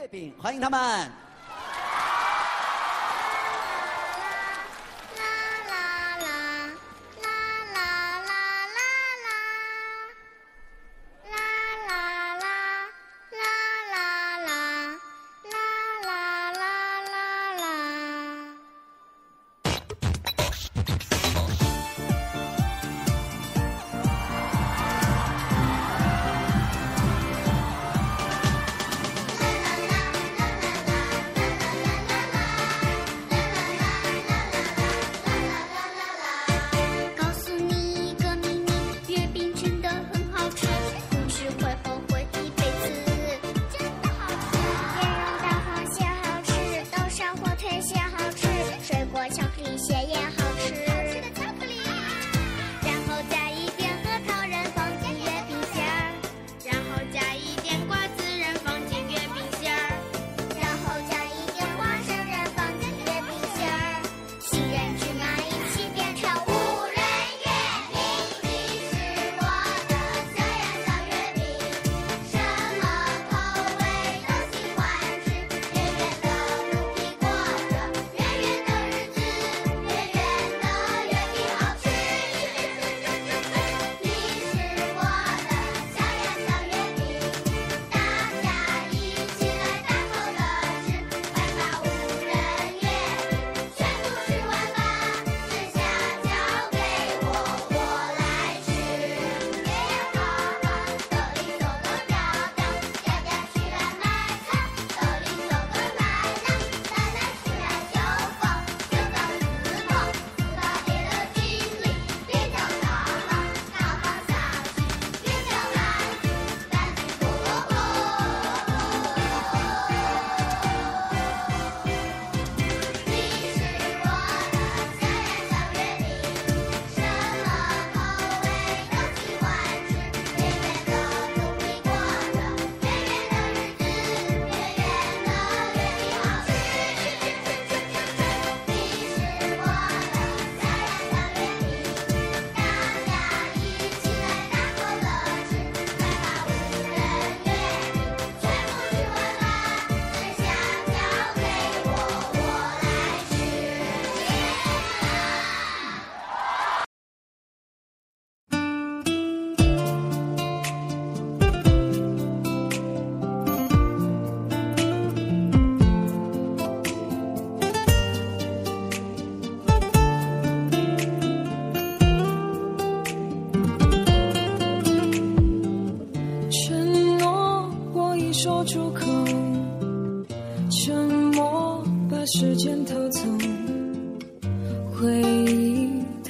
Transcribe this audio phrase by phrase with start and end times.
[0.00, 1.29] 月饼欢迎他们。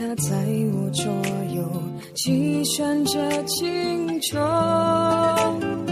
[0.01, 0.35] 它在
[0.73, 1.13] 我左
[1.55, 1.63] 右
[2.15, 5.90] 计算着情仇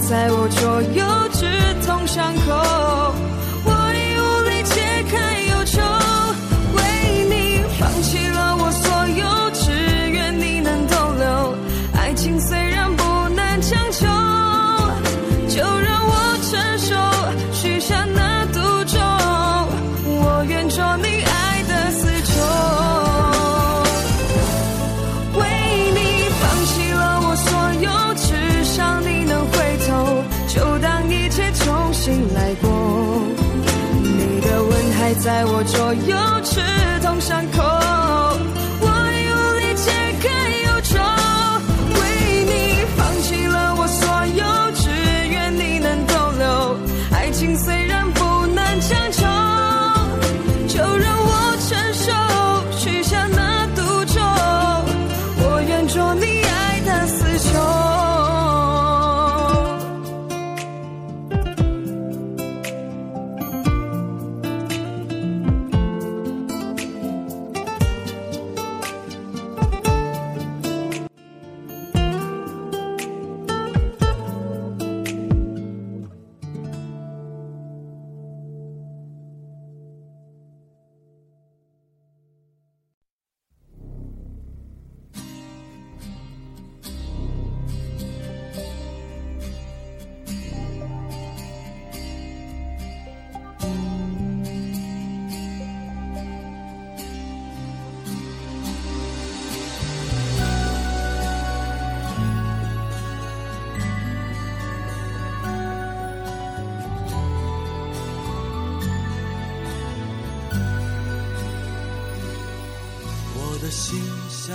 [0.00, 1.46] 在我左右，直
[1.86, 2.95] 痛伤口。
[35.58, 36.60] 我左右，刺
[37.00, 37.62] 痛伤口。
[38.78, 40.28] 我已无力解开
[40.66, 41.00] 忧愁，
[41.96, 44.04] 为你放弃了我所
[44.36, 44.44] 有，
[44.74, 44.90] 只
[45.30, 46.76] 愿你能逗留。
[47.10, 49.24] 爱情虽然不能强求，
[50.68, 52.12] 就让我承受，
[52.76, 54.20] 许下那赌咒。
[55.40, 57.75] 我愿做你爱的死囚。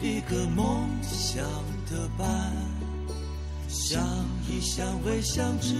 [0.00, 1.42] 一个梦想
[1.90, 2.52] 的伴？
[3.66, 4.02] 相
[4.48, 5.74] 依相偎相知，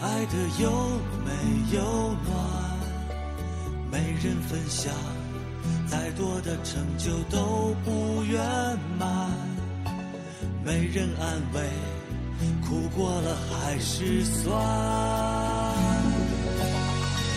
[0.00, 0.70] 爱的有
[1.24, 2.34] 没有暖？
[3.90, 4.92] 没人分享，
[5.86, 8.40] 再多的成就都不圆
[8.98, 9.30] 满。
[10.64, 11.60] 没人安慰，
[12.66, 15.91] 哭过了还是酸。